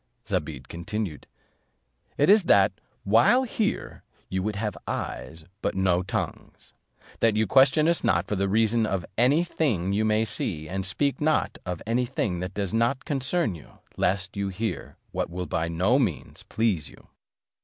[0.27, 1.27] Zobeide continued,
[2.17, 2.71] "It is that,
[3.03, 6.73] while here, you would have eyes, but no tongues;
[7.19, 10.87] that you question us not for the reason of any thing you may see, and
[10.87, 15.45] speak not of any thing that does not concern you, lest you hear what will
[15.45, 17.05] by no means please you."